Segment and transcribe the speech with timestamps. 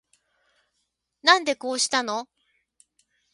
[1.21, 2.27] なんでこうしたの